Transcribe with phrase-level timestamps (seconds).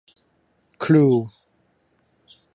[0.83, 0.97] คูล